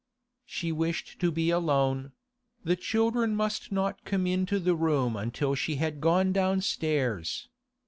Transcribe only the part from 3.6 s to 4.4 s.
not come